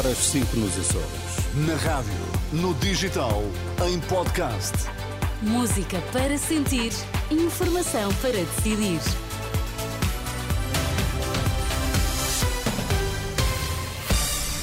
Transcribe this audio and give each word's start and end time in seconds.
horas 0.00 0.16
5 0.16 0.56
nos 0.56 0.78
Açores. 0.78 1.04
Na 1.66 1.76
rádio, 1.76 2.10
no 2.52 2.72
digital, 2.76 3.42
em 3.86 4.00
podcast. 4.00 4.72
Música 5.42 6.00
para 6.10 6.38
sentir, 6.38 6.90
informação 7.30 8.10
para 8.14 8.32
decidir. 8.32 8.98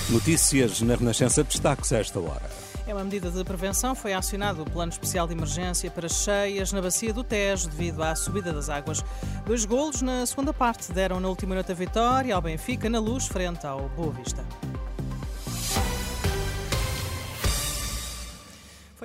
Notícias 0.10 0.82
na 0.82 0.96
Renascença 0.96 1.44
destaques 1.44 1.94
a 1.94 2.00
esta 2.00 2.20
hora. 2.20 2.50
É 2.88 2.94
uma 2.94 3.04
medida 3.04 3.30
de 3.30 3.44
prevenção. 3.44 3.94
Foi 3.94 4.14
acionado 4.14 4.64
o 4.64 4.66
Plano 4.66 4.92
Especial 4.92 5.28
de 5.28 5.34
Emergência 5.34 5.92
para 5.92 6.10
cheias 6.10 6.72
na 6.72 6.82
bacia 6.82 7.14
do 7.14 7.24
Tejo 7.24 7.70
devido 7.70 8.02
à 8.02 8.16
subida 8.16 8.52
das 8.52 8.70
águas. 8.70 9.04
Dois 9.46 9.66
golos 9.66 10.02
na 10.02 10.26
segunda 10.26 10.52
parte 10.52 10.92
deram 10.92 11.20
na 11.20 11.28
última 11.28 11.54
noite 11.54 11.72
a 11.72 11.76
vitória 11.76 12.34
ao 12.34 12.42
Benfica 12.42 12.90
na 12.90 13.00
luz 13.00 13.28
frente 13.28 13.68
ao 13.68 13.88
Boa 13.90 14.14
Vista. 14.14 14.44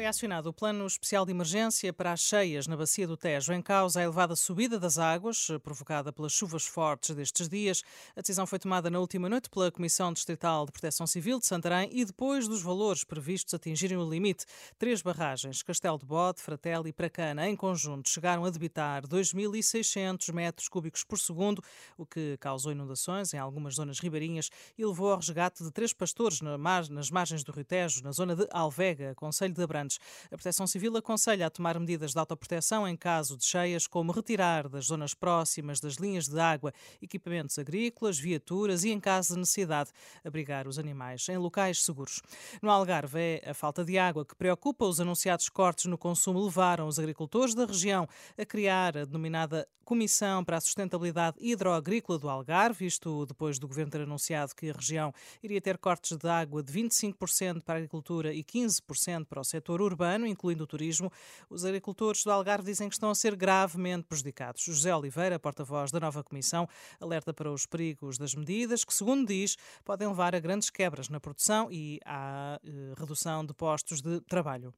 Foi 0.03 0.09
acionado 0.09 0.49
o 0.49 0.53
Plano 0.53 0.85
Especial 0.85 1.25
de 1.25 1.31
Emergência 1.31 1.93
para 1.93 2.11
as 2.11 2.19
cheias 2.19 2.67
na 2.67 2.77
Bacia 2.77 3.07
do 3.07 3.17
Tejo. 3.17 3.53
Em 3.53 3.63
causa 3.63 4.01
a 4.01 4.03
elevada 4.03 4.35
subida 4.35 4.77
das 4.77 4.99
águas, 4.99 5.47
provocada 5.63 6.13
pelas 6.13 6.33
chuvas 6.33 6.67
fortes 6.67 7.15
destes 7.15 7.49
dias. 7.49 7.85
A 8.17 8.21
decisão 8.21 8.45
foi 8.45 8.59
tomada 8.59 8.91
na 8.91 8.99
última 8.99 9.29
noite 9.29 9.49
pela 9.49 9.71
Comissão 9.71 10.13
Distrital 10.13 10.67
de 10.67 10.73
Proteção 10.73 11.07
Civil 11.07 11.39
de 11.39 11.47
Santarém 11.47 11.89
e 11.93 12.05
depois 12.05 12.49
dos 12.49 12.63
valores 12.63 13.05
previstos 13.05 13.55
atingirem 13.55 13.97
o 13.97 14.11
limite. 14.11 14.45
Três 14.77 15.03
barragens, 15.03 15.63
Castelo 15.63 16.01
de 16.01 16.05
Bode, 16.05 16.43
Fratel 16.43 16.85
e 16.89 16.93
Pracana, 16.93 17.49
em 17.49 17.55
conjunto, 17.55 18.09
chegaram 18.09 18.45
a 18.45 18.51
debitar 18.51 19.07
2.600 19.07 20.33
metros 20.33 20.67
cúbicos 20.67 21.05
por 21.05 21.21
segundo, 21.21 21.63
o 21.97 22.05
que 22.05 22.37
causou 22.39 22.73
inundações 22.73 23.33
em 23.35 23.39
algumas 23.39 23.77
zonas 23.77 24.01
ribeirinhas 24.01 24.51
e 24.77 24.85
levou 24.85 25.13
ao 25.13 25.19
resgate 25.19 25.63
de 25.63 25.71
três 25.71 25.93
pastores 25.93 26.41
nas 26.41 27.09
margens 27.09 27.45
do 27.45 27.53
Rio 27.53 27.65
Tejo, 27.65 28.03
na 28.03 28.11
zona 28.11 28.35
de 28.35 28.49
Alvega, 28.51 29.15
Conselho 29.15 29.55
de 29.55 29.63
Abrantes. 29.63 29.92
A 30.27 30.37
Proteção 30.37 30.67
Civil 30.67 30.97
aconselha 30.97 31.47
a 31.47 31.51
tomar 31.51 31.79
medidas 31.79 32.13
de 32.13 32.19
autoproteção 32.19 32.87
em 32.87 32.97
caso 32.97 33.37
de 33.37 33.45
cheias, 33.45 33.87
como 33.87 34.13
retirar 34.13 34.69
das 34.69 34.87
zonas 34.87 35.15
próximas 35.15 35.81
das 35.81 35.95
linhas 35.95 36.29
de 36.29 36.39
água 36.39 36.73
equipamentos 37.01 37.59
agrícolas, 37.59 38.19
viaturas 38.19 38.85
e, 38.85 38.91
em 38.91 39.01
caso 39.01 39.35
de 39.35 39.41
necessidade, 39.41 39.91
abrigar 40.25 40.67
os 40.67 40.79
animais 40.79 41.29
em 41.29 41.37
locais 41.37 41.83
seguros. 41.83 42.21
No 42.61 42.71
Algarve, 42.71 43.41
é 43.43 43.51
a 43.51 43.55
falta 43.55 43.85
de 43.85 43.99
água 43.99 44.25
que 44.25 44.35
preocupa 44.35 44.85
os 44.85 45.01
anunciados 45.01 45.49
cortes 45.49 45.87
no 45.87 45.99
consumo 45.99 46.45
levaram 46.45 46.87
os 46.87 46.99
agricultores 46.99 47.55
da 47.55 47.65
região 47.65 48.09
a 48.39 48.45
criar 48.45 48.97
a 48.97 49.05
denominada 49.05 49.67
Comissão 49.85 50.45
para 50.45 50.57
a 50.57 50.61
Sustentabilidade 50.61 51.37
Hidroagrícola 51.41 52.19
do 52.19 52.29
Algarve, 52.29 52.87
isto 52.87 53.27
depois 53.27 53.59
do 53.59 53.67
governo 53.67 53.91
ter 53.91 54.01
anunciado 54.01 54.55
que 54.55 54.71
a 54.71 54.73
região 54.73 55.13
iria 55.43 55.61
ter 55.61 55.77
cortes 55.77 56.17
de 56.17 56.29
água 56.29 56.63
de 56.63 56.73
25% 56.73 57.63
para 57.63 57.75
a 57.75 57.79
agricultura 57.79 58.33
e 58.33 58.45
15% 58.45 59.27
para 59.27 59.41
o 59.41 59.45
setor 59.45 59.82
urbano, 59.85 60.27
incluindo 60.27 60.65
o 60.65 60.67
turismo. 60.67 61.11
Os 61.51 61.65
agricultores 61.65 62.25
do 62.25 62.31
Algarve 62.31 62.67
dizem 62.67 62.89
que 62.89 62.95
estão 62.95 63.11
a 63.11 63.15
ser 63.15 63.37
gravemente 63.37 64.07
prejudicados. 64.07 64.63
José 64.63 64.95
Oliveira, 64.95 65.39
porta-voz 65.39 65.91
da 65.91 66.01
nova 66.01 66.23
comissão, 66.23 66.69
alerta 67.01 67.33
para 67.33 67.51
os 67.51 67.67
perigos 67.67 68.19
das 68.19 68.35
medidas 68.35 68.85
que, 68.85 68.95
segundo 68.95 69.27
diz, 69.27 69.57
podem 69.85 70.09
levar 70.09 70.35
a 70.35 70.41
grandes 70.41 70.71
quebras 70.71 71.09
na 71.09 71.21
produção 71.21 71.69
e 71.71 72.01
à 72.05 72.61
eh, 72.65 72.95
redução 72.99 73.45
de 73.45 73.55
postos 73.55 74.01
de 74.01 74.21
trabalho 74.23 74.75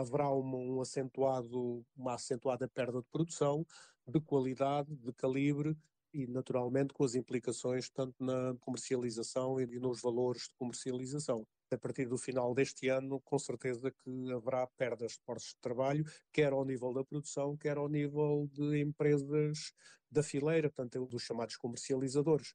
haverá 0.00 0.30
um 0.32 0.80
acentuado, 0.80 1.84
uma 1.96 2.14
acentuada 2.14 2.66
perda 2.68 3.00
de 3.00 3.08
produção, 3.10 3.66
de 4.06 4.20
qualidade, 4.20 4.94
de 4.96 5.12
calibre 5.12 5.76
e, 6.12 6.26
naturalmente, 6.26 6.92
com 6.92 7.04
as 7.04 7.14
implicações 7.14 7.88
tanto 7.90 8.14
na 8.18 8.54
comercialização 8.60 9.60
e 9.60 9.78
nos 9.78 10.00
valores 10.00 10.42
de 10.42 10.54
comercialização 10.58 11.46
a 11.74 11.78
partir 11.78 12.06
do 12.06 12.18
final 12.18 12.54
deste 12.54 12.88
ano, 12.88 13.20
com 13.20 13.38
certeza 13.38 13.90
que 13.90 14.32
haverá 14.32 14.66
perdas 14.66 15.12
de 15.12 15.20
postos 15.20 15.54
de 15.54 15.60
trabalho, 15.60 16.04
quer 16.32 16.52
ao 16.52 16.64
nível 16.64 16.92
da 16.92 17.04
produção, 17.04 17.56
quer 17.56 17.76
ao 17.76 17.88
nível 17.88 18.48
de 18.52 18.80
empresas 18.80 19.72
da 20.10 20.22
fileira, 20.22 20.68
portanto, 20.68 21.06
dos 21.06 21.22
chamados 21.22 21.56
comercializadores. 21.56 22.54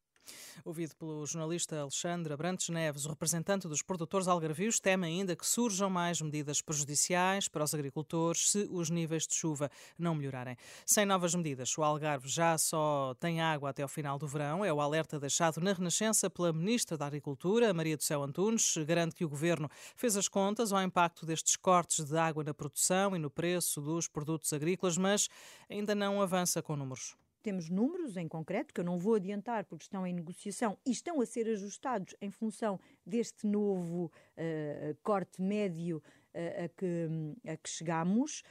Ouvido 0.63 0.95
pelo 0.95 1.25
jornalista 1.25 1.79
Alexandre 1.79 2.33
Abrantes 2.33 2.69
Neves, 2.69 3.05
o 3.05 3.09
representante 3.09 3.67
dos 3.67 3.81
produtores 3.81 4.27
algarvios 4.27 4.79
teme 4.79 5.05
ainda 5.05 5.35
que 5.35 5.45
surjam 5.45 5.89
mais 5.89 6.21
medidas 6.21 6.61
prejudiciais 6.61 7.47
para 7.47 7.63
os 7.63 7.73
agricultores 7.73 8.51
se 8.51 8.67
os 8.71 8.89
níveis 8.89 9.27
de 9.27 9.35
chuva 9.35 9.69
não 9.97 10.15
melhorarem. 10.15 10.57
Sem 10.85 11.05
novas 11.05 11.35
medidas, 11.35 11.77
o 11.77 11.83
Algarve 11.83 12.27
já 12.27 12.57
só 12.57 13.15
tem 13.19 13.41
água 13.41 13.69
até 13.69 13.83
ao 13.83 13.89
final 13.89 14.17
do 14.17 14.27
verão. 14.27 14.63
É 14.63 14.73
o 14.73 14.81
alerta 14.81 15.19
deixado 15.19 15.61
na 15.61 15.73
Renascença 15.73 16.29
pela 16.29 16.51
Ministra 16.51 16.97
da 16.97 17.05
Agricultura, 17.05 17.73
Maria 17.73 17.97
do 17.97 18.03
Céu 18.03 18.23
Antunes. 18.23 18.75
Garante 18.85 19.15
que 19.15 19.25
o 19.25 19.29
Governo 19.29 19.69
fez 19.95 20.17
as 20.17 20.27
contas 20.27 20.71
ao 20.71 20.81
impacto 20.81 21.25
destes 21.25 21.55
cortes 21.55 22.05
de 22.05 22.17
água 22.17 22.43
na 22.43 22.53
produção 22.53 23.15
e 23.15 23.19
no 23.19 23.29
preço 23.29 23.81
dos 23.81 24.07
produtos 24.07 24.51
agrícolas, 24.53 24.97
mas 24.97 25.29
ainda 25.69 25.93
não 25.93 26.21
avança 26.21 26.61
com 26.61 26.75
números. 26.75 27.15
Temos 27.45 27.69
números 27.69 28.17
em 28.17 28.27
concreto, 28.27 28.73
que 28.73 28.79
eu 28.79 28.83
não 28.83 28.97
vou 28.97 29.13
adiantar 29.13 29.65
porque 29.65 29.83
estão 29.83 30.07
em 30.07 30.11
negociação 30.11 30.79
e 30.83 30.89
estão 30.89 31.21
a 31.21 31.25
ser 31.27 31.47
ajustados 31.47 32.15
em 32.19 32.31
função 32.31 32.79
deste 33.05 33.45
novo 33.45 34.11
uh, 34.35 34.97
corte 35.03 35.43
médio 35.43 36.01
uh, 36.33 36.65
a, 36.65 36.67
que, 36.69 37.07
a 37.47 37.55
que 37.55 37.69
chegamos. 37.69 38.41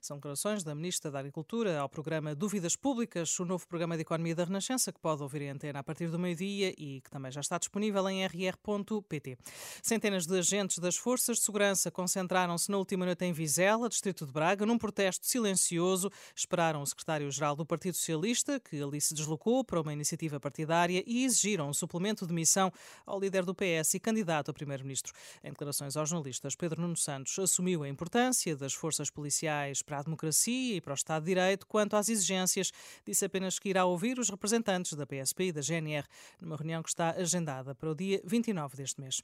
São 0.00 0.16
declarações 0.16 0.62
da 0.62 0.74
Ministra 0.74 1.10
da 1.10 1.18
Agricultura 1.18 1.78
ao 1.78 1.88
programa 1.88 2.34
Dúvidas 2.34 2.76
Públicas, 2.76 3.38
o 3.38 3.44
novo 3.44 3.66
programa 3.66 3.96
de 3.96 4.02
economia 4.02 4.34
da 4.34 4.44
Renascença, 4.44 4.92
que 4.92 5.00
pode 5.00 5.22
ouvir 5.22 5.42
em 5.42 5.50
antena 5.50 5.80
a 5.80 5.82
partir 5.82 6.08
do 6.08 6.18
meio-dia 6.18 6.72
e 6.78 7.00
que 7.00 7.10
também 7.10 7.32
já 7.32 7.40
está 7.40 7.58
disponível 7.58 8.08
em 8.08 8.24
rr.pt. 8.24 9.38
Centenas 9.82 10.26
de 10.26 10.38
agentes 10.38 10.78
das 10.78 10.96
Forças 10.96 11.38
de 11.38 11.44
Segurança 11.44 11.90
concentraram-se 11.90 12.70
na 12.70 12.78
última 12.78 13.04
noite 13.04 13.24
em 13.24 13.32
Vizela, 13.32 13.88
distrito 13.88 14.24
de 14.24 14.32
Braga, 14.32 14.64
num 14.64 14.78
protesto 14.78 15.26
silencioso. 15.26 16.10
Esperaram 16.34 16.82
o 16.82 16.86
secretário-geral 16.86 17.56
do 17.56 17.66
Partido 17.66 17.94
Socialista, 17.94 18.60
que 18.60 18.82
ali 18.82 19.00
se 19.00 19.14
deslocou 19.14 19.64
para 19.64 19.80
uma 19.80 19.92
iniciativa 19.92 20.38
partidária, 20.38 21.02
e 21.06 21.24
exigiram 21.24 21.68
um 21.68 21.74
suplemento 21.74 22.26
de 22.26 22.32
missão 22.32 22.72
ao 23.04 23.18
líder 23.18 23.44
do 23.44 23.54
PS 23.54 23.94
e 23.94 24.00
candidato 24.00 24.50
a 24.50 24.54
primeiro-ministro. 24.54 25.12
Em 25.42 25.50
declarações 25.50 25.96
aos 25.96 26.08
jornalistas, 26.08 26.54
Pedro 26.54 26.80
Nuno 26.80 26.96
Santos 26.96 27.38
assumiu 27.38 27.82
a 27.82 27.88
importância 27.88 28.56
das 28.56 28.72
forças 28.72 29.10
policiais 29.10 29.57
para 29.84 29.98
a 29.98 30.02
democracia 30.02 30.76
e 30.76 30.80
para 30.80 30.92
o 30.92 30.94
Estado 30.94 31.22
de 31.24 31.34
Direito. 31.34 31.66
Quanto 31.66 31.96
às 31.96 32.08
exigências, 32.08 32.72
disse 33.04 33.24
apenas 33.24 33.58
que 33.58 33.68
irá 33.68 33.84
ouvir 33.84 34.18
os 34.18 34.28
representantes 34.28 34.92
da 34.94 35.06
PSP 35.06 35.44
e 35.44 35.52
da 35.52 35.60
GNR 35.60 36.06
numa 36.40 36.56
reunião 36.56 36.82
que 36.82 36.88
está 36.88 37.10
agendada 37.10 37.74
para 37.74 37.90
o 37.90 37.94
dia 37.94 38.20
29 38.24 38.76
deste 38.76 39.00
mês. 39.00 39.22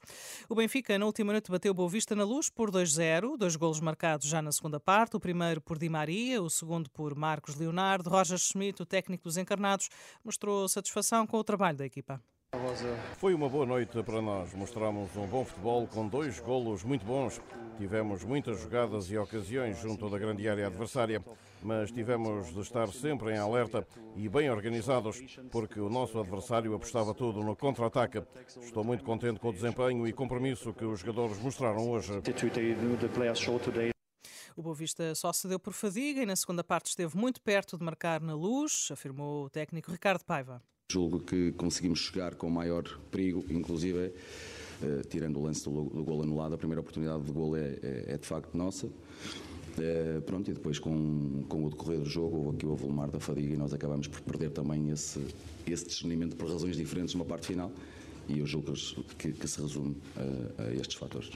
O 0.49 0.55
Benfica, 0.55 0.99
na 0.99 1.07
última 1.07 1.33
noite, 1.33 1.51
bateu 1.51 1.73
Boa 1.73 1.89
Vista 1.89 2.15
na 2.15 2.25
luz 2.25 2.51
por 2.51 2.71
2-0, 2.71 3.37
dois 3.37 3.57
golos 3.57 3.81
marcados 3.81 4.27
já 4.27 4.43
na 4.43 4.53
segunda 4.53 4.81
parte, 4.81 5.17
o 5.17 5.21
primeiro 5.21 5.61
por 5.61 5.79
Di 5.79 5.89
Maria, 5.89 6.43
o 6.43 6.51
segundo 6.51 6.91
por 6.91 7.15
Marcos 7.15 7.55
Leonardo. 7.57 8.11
Roger 8.11 8.39
Schmidt, 8.39 8.83
o 8.83 8.87
técnico 8.87 9.25
dos 9.25 9.37
encarnados, 9.37 9.89
mostrou 10.25 10.69
satisfação 10.69 11.27
com 11.27 11.39
o 11.39 11.45
trabalho 11.45 11.79
da 11.79 11.87
equipa. 11.87 12.21
Foi 13.17 13.35
uma 13.35 13.49
boa 13.49 13.67
noite 13.67 14.03
para 14.03 14.23
nós. 14.23 14.55
Mostramos 14.55 15.17
um 15.17 15.27
bom 15.27 15.45
futebol 15.45 15.87
com 15.87 16.07
dois 16.07 16.39
golos 16.41 16.85
muito 16.85 17.05
bons. 17.05 17.41
Tivemos 17.77 18.23
muitas 18.23 18.61
jogadas 18.61 19.11
e 19.11 19.19
ocasiões 19.19 19.81
junto 19.81 20.09
da 20.09 20.19
grande 20.19 20.49
área 20.49 20.69
adversária, 20.69 21.25
mas 21.63 21.91
tivemos 21.91 22.55
de 22.55 22.61
estar 22.61 22.89
sempre 22.89 23.33
em 23.35 23.39
alerta 23.39 23.87
e 24.15 24.29
bem 24.29 24.51
organizados, 24.51 25.21
porque 25.51 25.81
o 25.81 25.89
nosso 25.89 26.19
adversário 26.19 26.75
apostava 26.75 27.13
tudo 27.13 27.43
no 27.43 27.57
contra-ataque. 27.57 28.23
Estou 28.61 28.85
muito 28.85 29.03
contente 29.03 29.41
com 29.41 29.49
o 29.49 29.53
desempenho 29.53 30.07
e 30.07 30.13
compromisso 30.13 30.73
que 30.73 30.85
os 30.85 31.01
jogadores 31.01 31.39
mostraram 31.41 31.91
hoje. 31.91 32.13
O 34.57 34.63
Boavista 34.63 35.13
só 35.17 35.33
se 35.33 35.49
deu 35.49 35.59
por 35.59 35.73
fadiga 35.73 36.23
e 36.23 36.27
na 36.27 36.37
segunda 36.37 36.63
parte 36.63 36.87
esteve 36.87 37.17
muito 37.17 37.41
perto 37.41 37.77
de 37.77 37.85
marcar 37.85 38.21
na 38.21 38.35
luz, 38.35 38.89
afirmou 38.93 39.47
o 39.47 39.51
técnico 39.51 39.91
Ricardo 39.91 40.25
Paiva. 40.25 40.63
Julgo 40.93 41.19
que 41.21 41.53
conseguimos 41.53 41.99
chegar 41.99 42.35
com 42.35 42.51
maior 42.51 42.85
perigo, 43.11 43.43
inclusive, 43.49 44.13
eh, 44.83 45.03
tirando 45.09 45.39
o 45.39 45.43
lance 45.43 45.65
do, 45.65 45.71
do 45.85 46.05
gol 46.05 46.23
anulado, 46.23 46.55
a 46.55 46.59
primeira 46.59 46.81
oportunidade 46.81 47.25
de 47.25 47.33
gol 47.33 47.57
é, 47.57 47.79
é, 47.83 48.05
é 48.09 48.19
de 48.19 48.27
facto 48.27 48.55
nossa. 48.55 48.89
Eh, 49.79 50.21
pronto, 50.27 50.51
e 50.51 50.55
depois 50.55 50.79
com, 50.79 51.43
com 51.49 51.65
o 51.65 51.71
decorrer 51.71 52.01
do 52.01 52.05
jogo 52.05 52.37
houve 52.37 52.57
aqui 52.57 52.67
o 52.67 52.77
volumar 52.77 53.11
da 53.11 53.19
fadiga 53.19 53.55
e 53.55 53.57
nós 53.57 53.73
acabamos 53.73 54.09
por 54.09 54.21
perder 54.21 54.51
também 54.51 54.91
esse, 54.91 55.25
esse 55.67 55.87
discernimento 55.87 56.37
por 56.37 56.51
razões 56.51 56.77
diferentes 56.77 57.15
numa 57.15 57.25
parte 57.25 57.47
final 57.47 57.73
e 58.29 58.39
eu 58.39 58.47
julgo 58.47 58.75
que, 59.19 59.33
que 59.33 59.49
se 59.49 59.61
resume 59.61 59.97
a, 60.17 60.65
a 60.65 60.75
estes 60.75 60.97
fatores. 60.97 61.31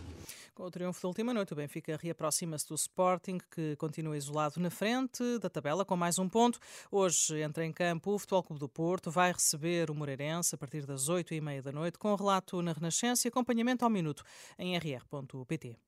Com 0.59 0.65
o 0.65 0.71
triunfo 0.73 1.01
da 1.01 1.07
última 1.07 1.33
noite, 1.33 1.53
o 1.53 1.57
Benfica 1.57 1.97
reaproxima-se 1.97 2.67
do 2.67 2.75
Sporting, 2.75 3.39
que 3.49 3.77
continua 3.77 4.17
isolado 4.17 4.59
na 4.59 4.71
frente 4.71 5.39
da 5.39 5.49
tabela 5.49 5.85
com 5.85 5.97
mais 5.97 6.19
um 6.19 6.29
ponto. 6.29 6.59
Hoje 6.91 7.41
entra 7.41 7.65
em 7.65 7.73
campo 7.73 8.11
o 8.11 8.19
Futebol 8.19 8.43
Clube 8.43 8.59
do 8.59 8.69
Porto, 8.69 9.09
vai 9.09 9.31
receber 9.31 9.89
o 9.89 9.95
Moreirense 9.95 10.57
a 10.57 10.59
partir 10.59 10.85
das 10.85 11.09
oito 11.09 11.33
e 11.33 11.41
meia 11.41 11.63
da 11.63 11.71
noite, 11.71 11.97
com 11.97 12.13
relato 12.13 12.61
na 12.61 12.73
Renascença 12.73 13.25
e 13.25 13.29
acompanhamento 13.29 13.85
ao 13.85 13.91
minuto 13.91 14.25
em 14.59 14.77
rr.pt. 14.77 15.79